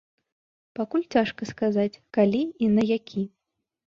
[0.79, 3.23] Пакуль цяжка сказаць, калі і на які.